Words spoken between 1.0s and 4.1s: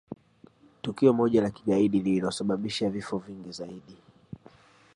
moja la kigaidi lililosababisha vifo vingi zaidi